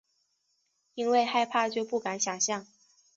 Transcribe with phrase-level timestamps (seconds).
[0.95, 2.65] 因为害怕就不敢想像